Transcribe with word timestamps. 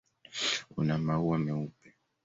Una 0.85 0.97
maua 1.05 1.37
meupe. 1.47 1.97